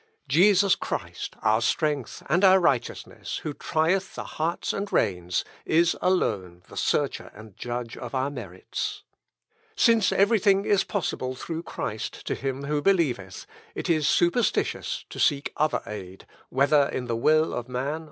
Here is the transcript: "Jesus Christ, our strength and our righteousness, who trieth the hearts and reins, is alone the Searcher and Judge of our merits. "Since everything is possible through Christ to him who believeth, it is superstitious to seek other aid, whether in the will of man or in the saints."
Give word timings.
"Jesus 0.27 0.73
Christ, 0.73 1.35
our 1.43 1.61
strength 1.61 2.23
and 2.27 2.43
our 2.43 2.59
righteousness, 2.59 3.37
who 3.43 3.53
trieth 3.53 4.15
the 4.15 4.23
hearts 4.23 4.73
and 4.73 4.91
reins, 4.91 5.45
is 5.63 5.95
alone 6.01 6.63
the 6.69 6.75
Searcher 6.75 7.29
and 7.35 7.55
Judge 7.55 7.95
of 7.97 8.15
our 8.15 8.31
merits. 8.31 9.03
"Since 9.75 10.11
everything 10.11 10.65
is 10.65 10.83
possible 10.83 11.35
through 11.35 11.61
Christ 11.61 12.25
to 12.25 12.33
him 12.33 12.63
who 12.63 12.81
believeth, 12.81 13.45
it 13.75 13.91
is 13.91 14.07
superstitious 14.07 15.05
to 15.11 15.19
seek 15.19 15.53
other 15.55 15.83
aid, 15.85 16.25
whether 16.49 16.89
in 16.89 17.05
the 17.05 17.15
will 17.15 17.53
of 17.53 17.69
man 17.69 17.79
or 17.79 17.85
in 17.87 17.91
the 17.91 17.93
saints." 17.93 17.99